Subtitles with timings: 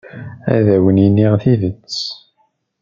[0.55, 1.97] Ad awen-iniɣ tidet.